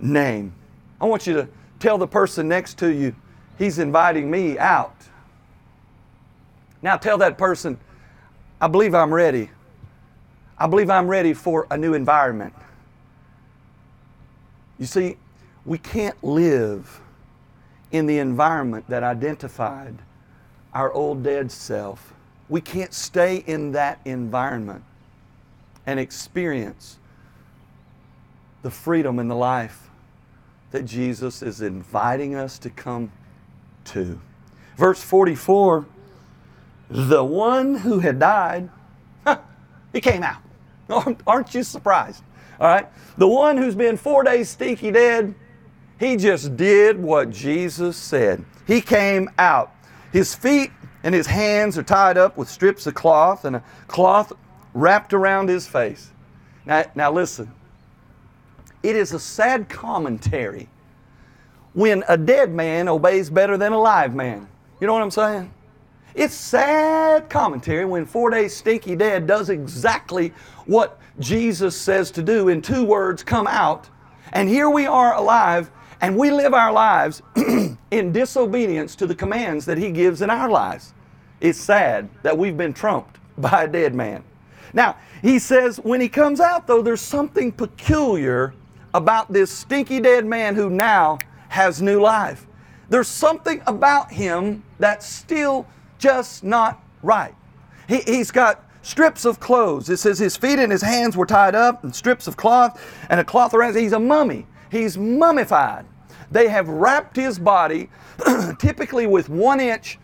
[0.00, 0.54] name.
[0.98, 3.14] I want you to tell the person next to you,
[3.58, 4.96] He's inviting me out.
[6.80, 7.78] Now tell that person,
[8.58, 9.50] I believe I'm ready.
[10.56, 12.54] I believe I'm ready for a new environment.
[14.78, 15.18] You see,
[15.64, 17.00] we can't live
[17.90, 19.96] in the environment that identified
[20.74, 22.14] our old dead self.
[22.48, 24.82] We can't stay in that environment
[25.86, 26.98] and experience
[28.62, 29.90] the freedom and the life
[30.70, 33.12] that Jesus is inviting us to come
[33.84, 34.20] to.
[34.76, 35.86] Verse 44
[36.92, 38.68] the one who had died,
[39.94, 40.42] he came out.
[41.26, 42.22] Aren't you surprised?
[42.60, 42.86] All right?
[43.16, 45.34] The one who's been four days stinky dead,
[46.02, 48.44] he just did what Jesus said.
[48.66, 49.72] He came out.
[50.12, 50.72] His feet
[51.04, 54.32] and his hands are tied up with strips of cloth and a cloth
[54.74, 56.10] wrapped around his face.
[56.66, 57.52] Now, now listen.
[58.82, 60.68] It is a sad commentary
[61.72, 64.48] when a dead man obeys better than a live man.
[64.80, 65.54] You know what I'm saying?
[66.16, 70.30] It's sad commentary when four days stinky dead does exactly
[70.66, 73.88] what Jesus says to do in two words come out.
[74.32, 75.70] And here we are alive
[76.02, 77.22] and we live our lives
[77.90, 80.92] in disobedience to the commands that He gives in our lives.
[81.40, 84.22] It's sad that we've been trumped by a dead man.
[84.74, 88.52] Now, He says when He comes out, though, there's something peculiar
[88.94, 92.46] about this stinky dead man who now has new life.
[92.88, 95.66] There's something about him that's still
[95.98, 97.34] just not right.
[97.88, 99.88] He, he's got strips of clothes.
[99.88, 103.18] It says his feet and his hands were tied up, and strips of cloth, and
[103.18, 103.76] a cloth around.
[103.76, 104.46] He's a mummy.
[104.70, 105.86] He's mummified.
[106.32, 107.90] They have wrapped his body,
[108.58, 109.98] typically with one inch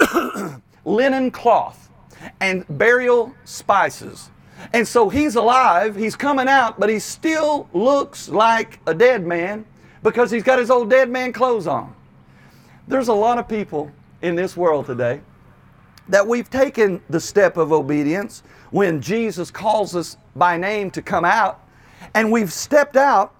[0.84, 1.90] linen cloth
[2.40, 4.30] and burial spices.
[4.72, 9.66] And so he's alive, he's coming out, but he still looks like a dead man
[10.02, 11.94] because he's got his old dead man clothes on.
[12.88, 13.90] There's a lot of people
[14.22, 15.20] in this world today
[16.08, 21.24] that we've taken the step of obedience when Jesus calls us by name to come
[21.24, 21.60] out,
[22.14, 23.34] and we've stepped out.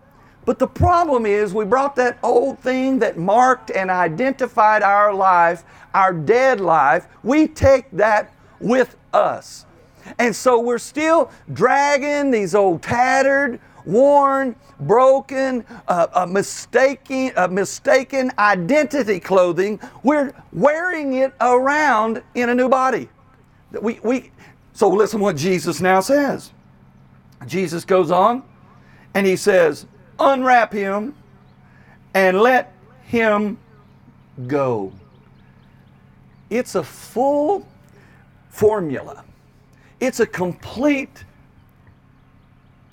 [0.47, 5.65] But the problem is, we brought that old thing that marked and identified our life,
[5.93, 9.67] our dead life, we take that with us.
[10.21, 18.31] And so we're still dragging these old tattered, worn, broken, uh, uh, mistaken, uh, mistaken
[18.39, 19.81] identity clothing.
[20.05, 23.09] We're wearing it around in a new body.
[23.83, 24.31] We, we,
[24.75, 26.53] so listen what Jesus now says.
[27.47, 28.45] Jesus goes on
[29.15, 29.87] and he says,
[30.19, 31.15] Unwrap him
[32.15, 32.73] and let
[33.05, 33.59] him
[34.47, 34.93] go.
[36.51, 37.67] It's a full
[38.49, 39.25] formula.
[40.01, 41.25] It's a complete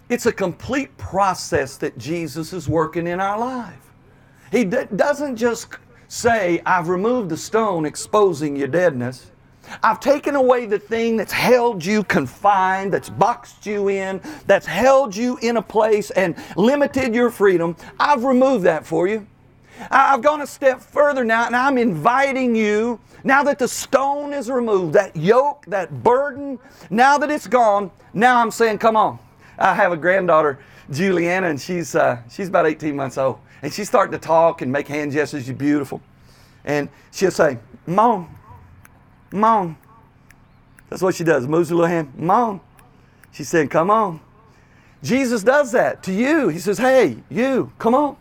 [0.10, 3.94] it's a complete process that Jesus is working in our life.
[4.52, 5.70] He d- doesn't just
[6.08, 9.32] say, I've removed the stone exposing your deadness.
[9.82, 15.15] I've taken away the thing that's held you confined, that's boxed you in, that's held
[15.15, 17.76] you in a place and limited your freedom.
[17.99, 19.28] I've removed that for you.
[19.89, 24.49] I've gone a step further now, and I'm inviting you, now that the stone is
[24.49, 29.19] removed, that yoke, that burden, now that it's gone, now I'm saying, come on.
[29.58, 30.60] I have a granddaughter,
[30.91, 33.39] Juliana, and she's, uh, she's about 18 months old.
[33.62, 35.45] And she's starting to talk and make hand gestures.
[35.45, 36.02] She's beautiful.
[36.65, 38.36] And she'll say, Mom,
[39.34, 39.78] Mom.
[40.89, 42.62] That's what she does, moves her little hand, Mom.
[43.32, 44.19] She said, Come on.
[45.02, 46.48] Jesus does that to you.
[46.48, 48.15] He says, Hey, you, come on.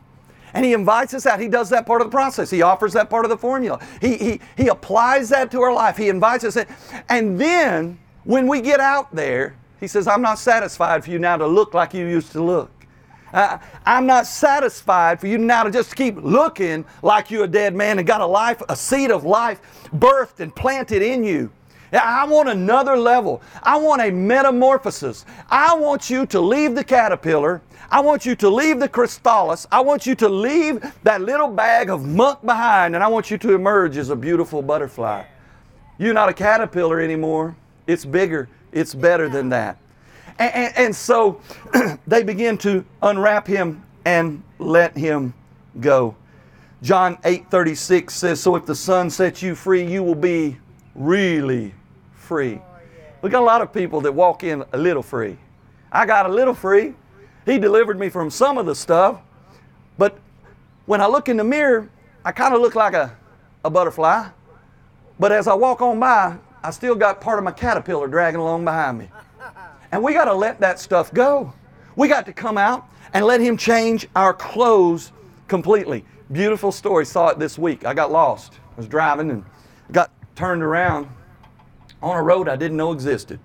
[0.55, 1.41] And he invites us out.
[1.41, 2.51] He does that part of the process.
[2.51, 3.81] He offers that part of the formula.
[4.01, 5.97] He, he, he applies that to our life.
[5.97, 6.67] He invites us in.
[7.09, 11.37] And then when we get out there, he says, I'm not satisfied for you now
[11.37, 12.82] to look like you used to look.
[13.33, 17.75] Uh, I'm not satisfied for you now to just keep looking like you're a dead
[17.75, 19.61] man and got a life, a seed of life
[19.95, 21.51] birthed and planted in you.
[21.93, 23.43] I want another level.
[23.63, 25.27] I want a metamorphosis.
[25.51, 27.61] I want you to leave the caterpillar.
[27.91, 29.67] I want you to leave the chrysalis.
[29.71, 33.37] I want you to leave that little bag of muck behind, and I want you
[33.39, 35.25] to emerge as a beautiful butterfly.
[35.99, 37.55] You're not a caterpillar anymore.
[37.87, 38.49] It's bigger.
[38.73, 39.77] It's better than that.
[40.43, 41.41] And, and, and so
[42.09, 45.35] they begin to unwrap him and let him
[45.81, 46.17] go.
[46.83, 50.59] John 8:36 says, "So if the Son sets you free, you will be
[50.97, 51.75] really
[52.15, 52.61] free."
[53.23, 55.39] We got a lot of people that walk in a little free.
[55.93, 56.95] I got a little free.
[57.47, 59.21] He delivered me from some of the stuff,
[59.97, 60.19] but
[60.87, 61.89] when I look in the mirror,
[62.25, 63.17] I kind of look like a,
[63.65, 64.29] a butterfly.
[65.21, 68.65] But as I walk on by, I still got part of my caterpillar dragging along
[68.65, 69.09] behind me.
[69.93, 71.53] And we got to let that stuff go.
[71.95, 75.13] We got to come out and let Him change our clothes
[75.47, 76.05] completely.
[76.33, 77.05] Beautiful story.
[77.05, 77.85] Saw it this week.
[77.85, 78.55] I got lost.
[78.73, 79.45] I was driving and
[79.93, 81.09] got turned around
[82.03, 83.39] on a road I didn't know existed.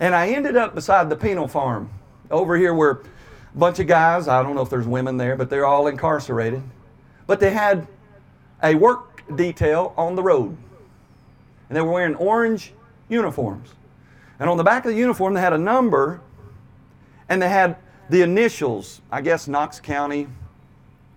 [0.00, 1.88] And I ended up beside the penal farm
[2.30, 3.00] over here where a
[3.54, 6.62] bunch of guys, I don't know if there's women there, but they're all incarcerated.
[7.28, 7.86] But they had
[8.62, 10.56] a work detail on the road.
[11.68, 12.72] And they were wearing orange
[13.08, 13.70] uniforms.
[14.38, 16.20] And on the back of the uniform, they had a number
[17.28, 17.76] and they had
[18.10, 20.28] the initials, I guess Knox County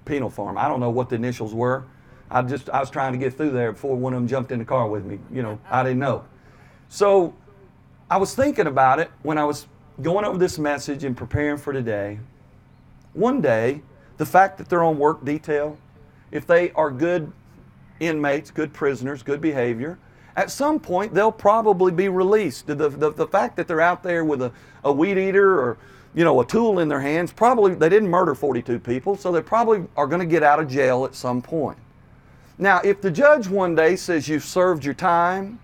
[0.06, 0.58] Penal Farm.
[0.58, 1.84] I don't know what the initials were.
[2.30, 4.60] I just I was trying to get through there before one of them jumped in
[4.60, 5.20] the car with me.
[5.32, 6.26] You know, I didn't know.
[6.90, 7.34] So
[8.10, 9.68] I was thinking about it when I was
[10.02, 12.20] going over this message and preparing for today.
[13.14, 13.82] One day,
[14.18, 15.78] the fact that they're on work detail,
[16.32, 17.32] if they are good
[18.00, 19.98] inmates, good prisoners, good behavior,
[20.38, 22.68] at some point they'll probably be released.
[22.68, 24.52] The, the, the fact that they're out there with a,
[24.86, 25.78] a weed eater or
[26.18, 29.42] you know, a tool in their hands, probably they didn't murder 42 people, so they
[29.42, 31.78] probably are going to get out of jail at some point.
[32.58, 35.60] Now, if the judge one day says you've served your time,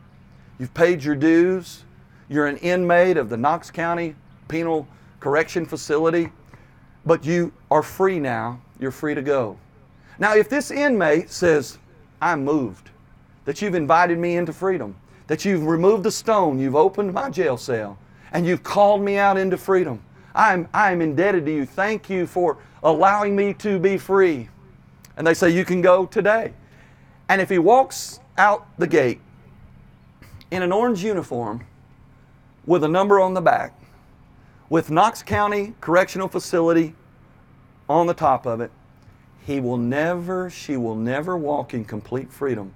[0.60, 1.86] you've paid your dues,
[2.30, 4.16] you're an inmate of the Knox County
[4.48, 4.88] Penal
[5.20, 6.30] Correction Facility,
[7.04, 9.58] but you are free now, you're free to go.
[10.20, 11.80] Now, if this inmate says,
[12.22, 12.92] I'm moved,
[13.46, 14.96] that you've invited me into freedom,
[15.28, 17.98] that you've removed the stone, you've opened my jail cell,
[18.32, 20.02] and you've called me out into freedom,
[20.36, 21.66] I'm, I'm indebted to you.
[21.66, 24.50] Thank you for allowing me to be free.
[25.16, 26.54] And they say, You can go today.
[27.30, 29.22] And if he walks out the gate
[30.52, 31.66] in an orange uniform
[32.66, 33.80] with a number on the back,
[34.70, 36.96] with Knox County Correctional Facility
[37.88, 38.72] on the top of it,
[39.46, 42.74] he will never, she will never walk in complete freedom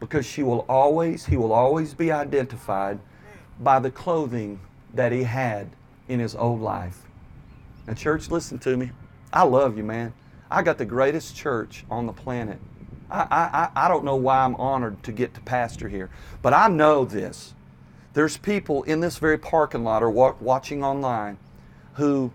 [0.00, 2.98] because she will always, he will always be identified
[3.60, 4.58] by the clothing
[4.94, 5.68] that he had
[6.08, 7.02] in his old life.
[7.86, 8.90] Now, church, listen to me.
[9.32, 10.12] I love you, man.
[10.50, 12.58] I got the greatest church on the planet.
[13.10, 16.10] I, I, I don't know why I'm honored to get to pastor here,
[16.42, 17.54] but I know this.
[18.12, 21.38] There's people in this very parking lot or watching online
[21.94, 22.32] who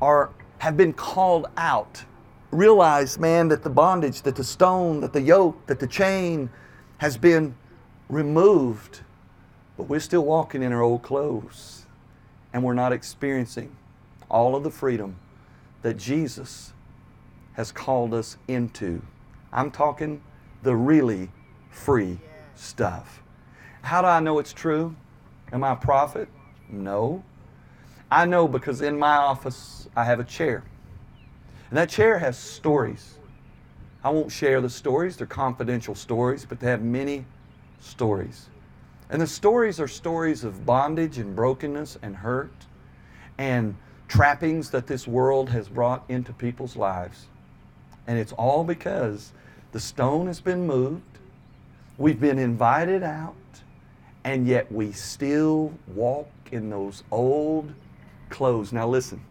[0.00, 2.04] are have been called out.
[2.50, 6.50] Realize, man, that the bondage, that the stone, that the yoke, that the chain
[6.98, 7.54] has been
[8.08, 9.00] removed,
[9.76, 11.86] but we're still walking in our old clothes
[12.52, 13.74] and we're not experiencing
[14.28, 15.16] all of the freedom
[15.82, 16.72] that Jesus
[17.54, 19.02] has called us into.
[19.52, 20.22] I'm talking
[20.62, 21.30] the really
[21.70, 22.18] free
[22.54, 23.22] stuff.
[23.82, 24.94] How do I know it's true?
[25.52, 26.28] Am I a prophet?
[26.68, 27.22] No.
[28.10, 30.64] I know because in my office I have a chair.
[31.70, 33.17] And that chair has stories.
[34.02, 37.24] I won't share the stories, they're confidential stories, but they have many
[37.80, 38.48] stories.
[39.10, 42.52] And the stories are stories of bondage and brokenness and hurt
[43.38, 43.74] and
[44.06, 47.26] trappings that this world has brought into people's lives.
[48.06, 49.32] And it's all because
[49.72, 51.02] the stone has been moved,
[51.98, 53.34] we've been invited out,
[54.24, 57.72] and yet we still walk in those old
[58.30, 58.72] clothes.
[58.72, 59.22] Now, listen,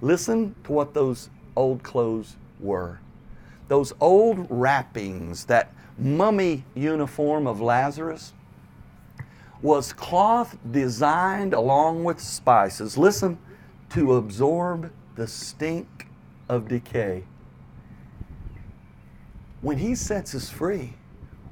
[0.00, 2.98] listen to what those old clothes were.
[3.68, 8.32] Those old wrappings, that mummy uniform of Lazarus,
[9.62, 13.38] was cloth designed along with spices, listen,
[13.90, 16.06] to absorb the stink
[16.48, 17.24] of decay.
[19.62, 20.92] When He sets us free,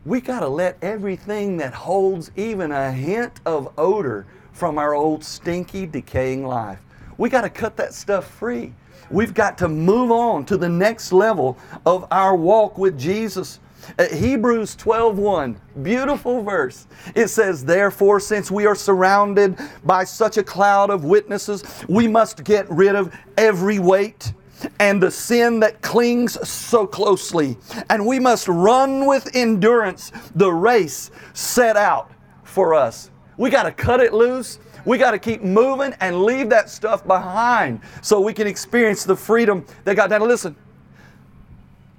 [0.04, 5.24] we got to let everything that holds even a hint of odor from our old
[5.24, 6.80] stinky, decaying life.
[7.16, 8.74] We got to cut that stuff free.
[9.10, 13.60] We've got to move on to the next level of our walk with Jesus.
[13.98, 16.86] Uh, Hebrews 12:1, beautiful verse.
[17.14, 22.44] It says, "Therefore, since we are surrounded by such a cloud of witnesses, we must
[22.44, 24.32] get rid of every weight
[24.80, 27.58] and the sin that clings so closely,
[27.90, 32.10] and we must run with endurance the race set out
[32.42, 34.58] for us." We got to cut it loose.
[34.84, 39.16] We got to keep moving and leave that stuff behind so we can experience the
[39.16, 40.10] freedom that God.
[40.10, 40.56] Now, listen,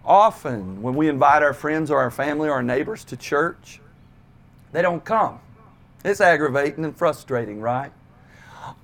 [0.06, 3.82] Often, when we invite our friends or our family or our neighbors to church,
[4.72, 5.40] they don't come.
[6.04, 7.92] It's aggravating and frustrating, right?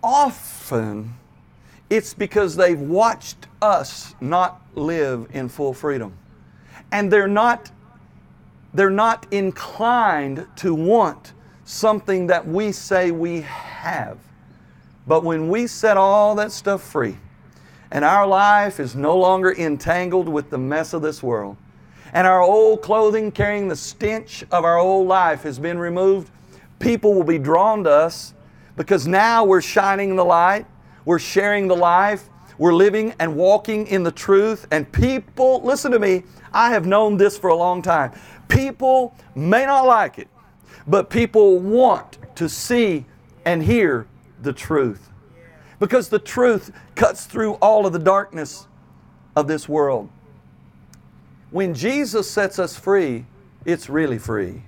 [0.03, 1.13] Often,
[1.91, 6.13] It's because they've watched us not live in full freedom.
[6.91, 7.71] And they're not
[8.73, 11.33] they're not inclined to want
[11.71, 14.17] something that we say we have.
[15.07, 17.17] But when we set all that stuff free,
[17.91, 21.55] and our life is no longer entangled with the mess of this world,
[22.13, 26.29] and our old clothing carrying the stench of our old life has been removed,
[26.79, 28.33] people will be drawn to us
[28.75, 30.65] because now we're shining the light,
[31.05, 35.99] we're sharing the life, we're living and walking in the truth, and people, listen to
[35.99, 38.11] me, I have known this for a long time.
[38.49, 40.27] People may not like it,
[40.87, 43.05] but people want to see
[43.45, 44.07] and hear
[44.41, 45.09] the truth.
[45.79, 48.67] Because the truth cuts through all of the darkness
[49.35, 50.09] of this world.
[51.49, 53.25] When Jesus sets us free,
[53.65, 54.63] it's really free.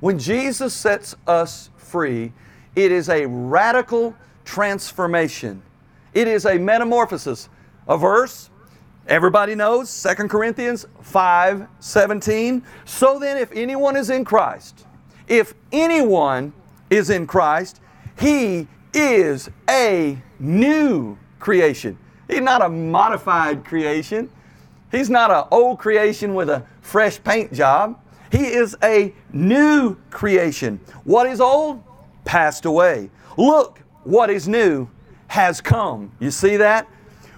[0.00, 2.32] When Jesus sets us free,
[2.76, 5.62] it is a radical transformation.
[6.12, 7.48] It is a metamorphosis.
[7.88, 8.50] A verse,
[9.06, 12.62] everybody knows, 2 Corinthians 5 17.
[12.84, 14.86] So then, if anyone is in Christ,
[15.28, 16.52] if anyone
[16.90, 17.80] is in Christ,
[18.18, 21.98] he is a new creation.
[22.28, 24.30] He's not a modified creation.
[24.90, 28.00] He's not an old creation with a fresh paint job.
[28.30, 30.80] He is a new creation.
[31.04, 31.82] What is old?
[32.24, 33.10] Passed away.
[33.36, 34.88] Look, what is new
[35.28, 36.12] has come.
[36.20, 36.88] You see that?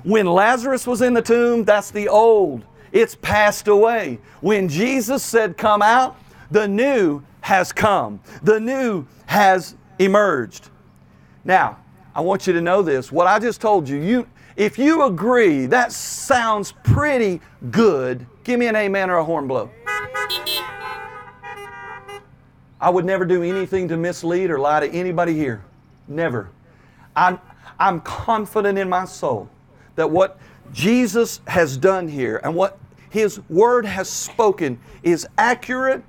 [0.04, 2.64] When Lazarus was in the tomb, that's the old.
[2.92, 4.20] It's passed away.
[4.40, 6.16] When Jesus said, Come out,
[6.50, 8.18] the new has come.
[8.42, 10.68] The new has emerged.
[11.44, 11.78] Now,
[12.12, 13.12] I want you to know this.
[13.12, 14.26] What I just told you, you
[14.56, 17.40] if you agree that sounds pretty
[17.70, 19.70] good, give me an amen or a horn blow.
[22.80, 25.62] I would never do anything to mislead or lie to anybody here.
[26.08, 26.50] Never.
[27.14, 27.38] I'm,
[27.78, 29.48] I'm confident in my soul
[29.94, 30.40] that what
[30.72, 32.76] Jesus has done here and what
[33.08, 36.02] His Word has spoken is accurate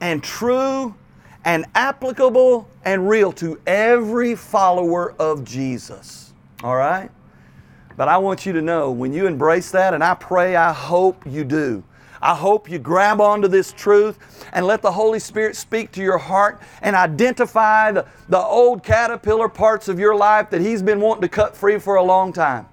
[0.00, 0.94] and true
[1.44, 6.32] and applicable and real to every follower of Jesus.
[6.62, 7.10] All right?
[7.96, 11.24] But I want you to know when you embrace that, and I pray, I hope
[11.26, 11.82] you do.
[12.20, 14.18] I hope you grab onto this truth
[14.52, 19.48] and let the Holy Spirit speak to your heart and identify the, the old caterpillar
[19.48, 22.66] parts of your life that He's been wanting to cut free for a long time.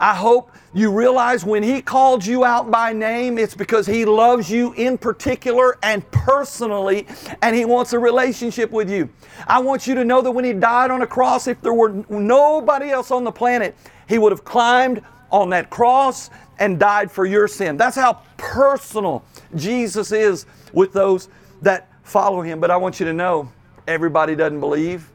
[0.00, 4.50] I hope you realize when He called you out by name, it's because He loves
[4.50, 7.06] you in particular and personally,
[7.42, 9.10] and He wants a relationship with you.
[9.46, 11.92] I want you to know that when He died on a cross, if there were
[12.08, 13.76] nobody else on the planet,
[14.08, 17.76] He would have climbed on that cross and died for your sin.
[17.76, 19.22] That's how personal
[19.54, 21.28] Jesus is with those
[21.60, 22.58] that follow Him.
[22.58, 23.52] But I want you to know
[23.86, 25.10] everybody doesn't believe,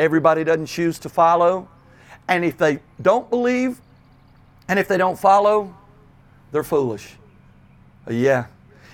[0.00, 1.68] everybody doesn't choose to follow.
[2.26, 3.80] And if they don't believe,
[4.70, 5.74] and if they don't follow,
[6.52, 7.16] they're foolish.
[8.08, 8.46] Uh, yeah.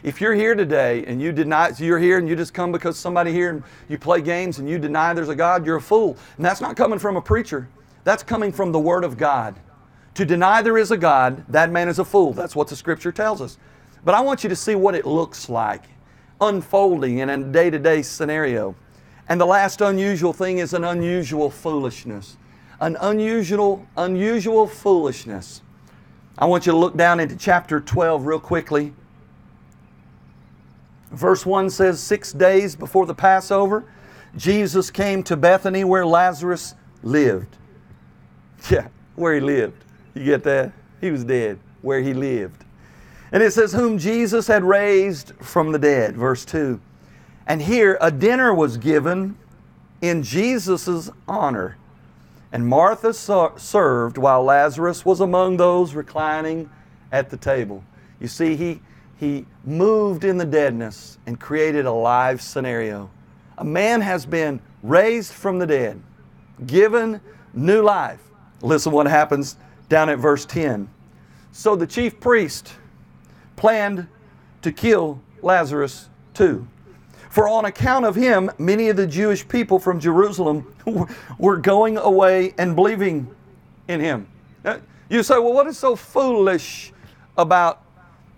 [0.03, 3.31] If you're here today and you deny, you're here and you just come because somebody
[3.31, 6.16] here and you play games and you deny there's a God, you're a fool.
[6.39, 7.68] And that's not coming from a preacher.
[8.05, 9.55] That's coming from the Word of God.
[10.14, 12.33] To deny there is a God, that man is a fool.
[12.33, 13.59] That's what the Scripture tells us.
[14.03, 15.83] But I want you to see what it looks like
[16.41, 18.74] unfolding in a day to day scenario.
[19.29, 22.39] And the last unusual thing is an unusual foolishness.
[22.81, 25.61] An unusual, unusual foolishness.
[26.39, 28.93] I want you to look down into chapter 12 real quickly.
[31.11, 33.84] Verse 1 says, Six days before the Passover,
[34.37, 37.57] Jesus came to Bethany where Lazarus lived.
[38.70, 39.84] Yeah, where he lived.
[40.14, 40.72] You get that?
[41.01, 42.64] He was dead, where he lived.
[43.30, 46.16] And it says, Whom Jesus had raised from the dead.
[46.16, 46.80] Verse 2.
[47.47, 49.37] And here a dinner was given
[50.01, 51.76] in Jesus' honor.
[52.53, 56.70] And Martha served while Lazarus was among those reclining
[57.12, 57.82] at the table.
[58.20, 58.80] You see, he,
[59.16, 63.11] he moved in the deadness and created a live scenario.
[63.59, 66.01] A man has been raised from the dead,
[66.66, 67.20] given
[67.53, 68.22] new life.
[68.62, 69.57] Listen what happens
[69.88, 70.88] down at verse 10.
[71.53, 72.72] So the chief priest
[73.57, 74.07] planned
[74.62, 76.66] to kill Lazarus too.
[77.37, 80.74] For on account of him, many of the Jewish people from Jerusalem
[81.39, 83.28] were going away and believing
[83.89, 84.26] in him.
[84.64, 84.78] Uh,
[85.11, 86.95] you say, well, what is so foolish
[87.37, 87.82] about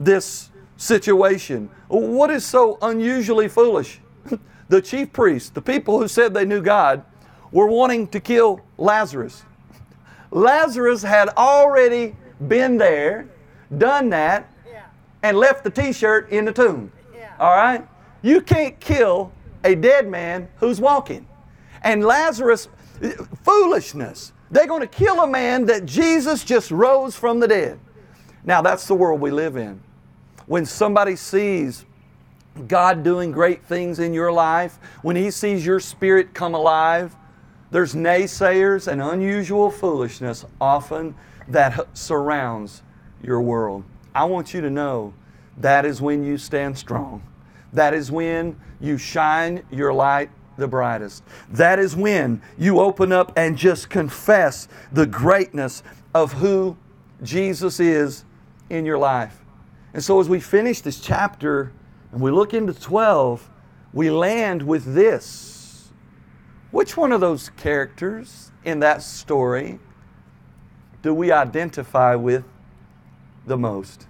[0.00, 1.70] this situation?
[1.86, 4.00] What is so unusually foolish?
[4.68, 7.04] the chief priests, the people who said they knew God,
[7.52, 9.44] were wanting to kill Lazarus.
[10.32, 12.16] Lazarus had already
[12.48, 13.28] been there,
[13.78, 14.52] done that,
[15.22, 16.90] and left the t shirt in the tomb.
[17.38, 17.86] All right?
[18.28, 19.32] You can't kill
[19.64, 21.26] a dead man who's walking.
[21.80, 22.68] And Lazarus,
[23.42, 24.34] foolishness.
[24.50, 27.80] They're going to kill a man that Jesus just rose from the dead.
[28.44, 29.80] Now, that's the world we live in.
[30.44, 31.86] When somebody sees
[32.66, 37.16] God doing great things in your life, when He sees your spirit come alive,
[37.70, 41.14] there's naysayers and unusual foolishness often
[41.48, 42.82] that surrounds
[43.22, 43.84] your world.
[44.14, 45.14] I want you to know
[45.56, 47.22] that is when you stand strong.
[47.72, 51.22] That is when you shine your light the brightest.
[51.50, 55.82] That is when you open up and just confess the greatness
[56.14, 56.76] of who
[57.22, 58.24] Jesus is
[58.68, 59.38] in your life.
[59.94, 61.72] And so, as we finish this chapter
[62.12, 63.48] and we look into 12,
[63.92, 65.90] we land with this.
[66.70, 69.78] Which one of those characters in that story
[71.02, 72.44] do we identify with
[73.46, 74.06] the most?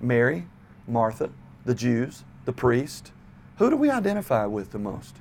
[0.00, 0.46] Mary,
[0.88, 1.30] Martha,
[1.64, 3.12] the Jews, the priest?
[3.58, 5.16] Who do we identify with the most?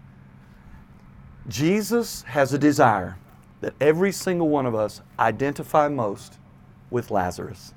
[1.47, 3.17] Jesus has a desire
[3.61, 6.37] that every single one of us identify most
[6.89, 7.73] with Lazarus.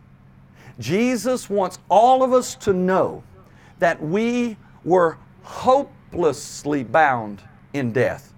[0.79, 3.23] Jesus wants all of us to know
[3.79, 7.43] that we were hopelessly bound
[7.73, 8.33] in death,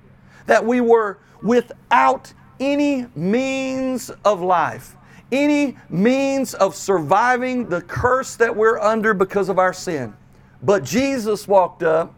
[0.46, 4.96] that we were without any means of life,
[5.32, 10.14] any means of surviving the curse that we're under because of our sin.
[10.66, 12.12] But Jesus walked up,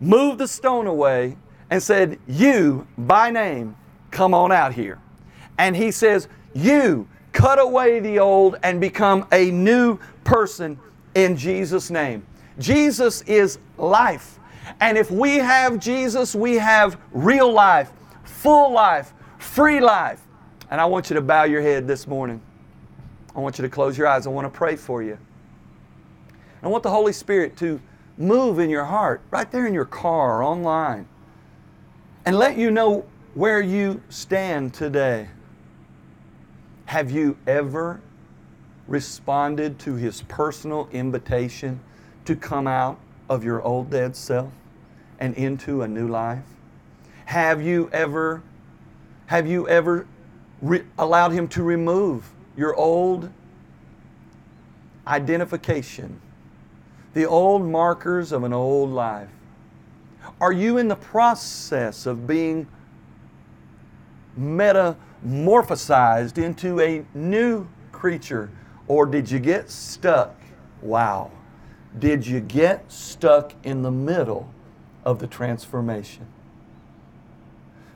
[0.00, 1.36] moved the stone away,
[1.68, 3.76] and said, You, by name,
[4.10, 4.98] come on out here.
[5.58, 10.78] And he says, You cut away the old and become a new person
[11.14, 12.26] in Jesus' name.
[12.58, 14.38] Jesus is life.
[14.80, 17.92] And if we have Jesus, we have real life,
[18.24, 20.22] full life, free life.
[20.70, 22.40] And I want you to bow your head this morning.
[23.36, 24.26] I want you to close your eyes.
[24.26, 25.18] I want to pray for you.
[26.64, 27.78] I want the Holy Spirit to
[28.16, 31.06] move in your heart, right there in your car, or online,
[32.24, 33.04] and let you know
[33.34, 35.28] where you stand today.
[36.86, 38.00] Have you ever
[38.86, 41.80] responded to His personal invitation
[42.24, 42.98] to come out
[43.28, 44.50] of your old dead self
[45.18, 46.44] and into a new life?
[47.26, 48.42] Have you ever
[49.26, 50.06] have you ever
[50.60, 53.30] re- allowed him to remove your old
[55.06, 56.20] identification,
[57.14, 59.30] the old markers of an old life?
[60.40, 62.66] Are you in the process of being
[64.38, 68.50] metamorphosized into a new creature?
[68.88, 70.34] Or did you get stuck?
[70.82, 71.30] Wow.
[71.98, 74.52] Did you get stuck in the middle
[75.04, 76.26] of the transformation?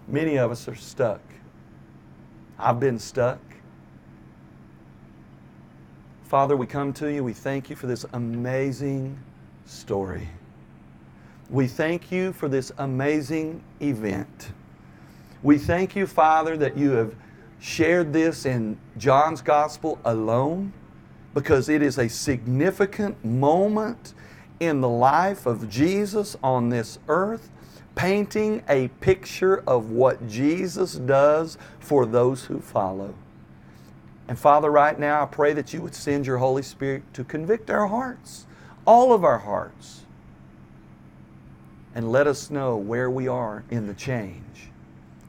[0.06, 1.20] Many of us are stuck.
[2.58, 3.40] I've been stuck.
[6.28, 7.24] Father, we come to you.
[7.24, 9.18] We thank you for this amazing
[9.64, 10.28] story.
[11.48, 14.52] We thank you for this amazing event.
[15.42, 17.14] We thank you, Father, that you have
[17.60, 20.74] shared this in John's Gospel alone
[21.32, 24.12] because it is a significant moment
[24.60, 27.48] in the life of Jesus on this earth,
[27.94, 33.14] painting a picture of what Jesus does for those who follow.
[34.28, 37.70] And Father, right now, I pray that you would send your Holy Spirit to convict
[37.70, 38.46] our hearts,
[38.86, 40.02] all of our hearts,
[41.94, 44.68] and let us know where we are in the change.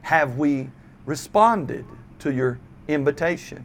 [0.02, 0.68] Have we
[1.06, 1.86] responded
[2.18, 3.64] to your invitation?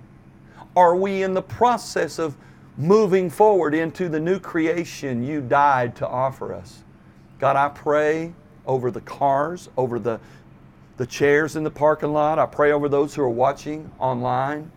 [0.73, 2.38] Are we in the process of
[2.77, 6.83] moving forward into the new creation you died to offer us?
[7.39, 8.33] God, I pray
[8.65, 10.21] over the cars, over the,
[10.95, 12.39] the chairs in the parking lot.
[12.39, 14.71] I pray over those who are watching online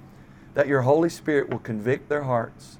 [0.58, 2.78] that your Holy Spirit will convict their hearts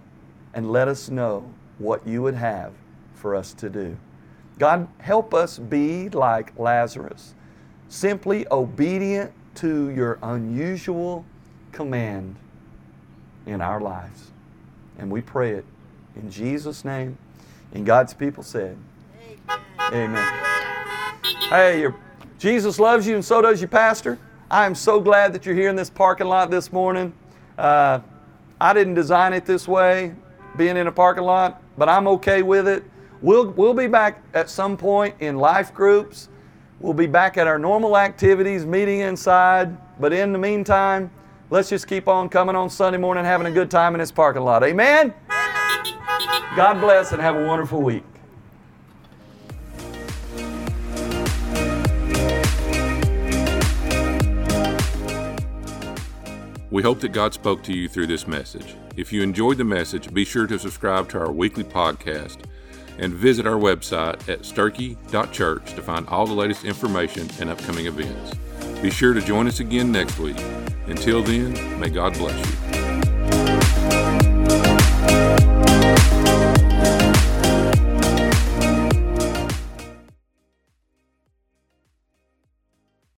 [0.53, 1.49] and let us know
[1.79, 2.73] what you would have
[3.15, 3.97] for us to do.
[4.59, 7.37] God, help us be like Lazarus,
[7.89, 11.25] simply obedient to your unusual
[11.71, 12.35] command
[13.47, 14.33] in our lives.
[14.99, 15.65] And we pray it
[16.17, 17.17] in Jesus' name.
[17.75, 18.77] And God's people said,
[19.93, 20.17] Amen.
[20.19, 20.41] Amen.
[21.49, 21.87] Hey,
[22.41, 24.19] Jesus loves you, and so does your pastor.
[24.51, 27.13] I am so glad that you're here in this parking lot this morning.
[27.59, 28.01] Uh,
[28.61, 30.15] I didn't design it this way,
[30.57, 32.85] being in a parking lot, but I'm okay with it.
[33.21, 36.29] We'll, we'll be back at some point in life groups.
[36.81, 39.77] We'll be back at our normal activities, meeting inside.
[40.01, 41.11] But in the meantime,
[41.51, 44.43] Let's just keep on coming on Sunday morning, having a good time in this parking
[44.43, 44.63] lot.
[44.63, 45.15] Amen?
[46.55, 48.05] God bless and have a wonderful week.
[56.71, 58.75] We hope that God spoke to you through this message.
[58.97, 62.45] If you enjoyed the message, be sure to subscribe to our weekly podcast
[62.99, 68.35] and visit our website at sturkey.church to find all the latest information and upcoming events.
[68.83, 70.39] Be sure to join us again next week
[70.89, 72.78] Until then, may God bless you.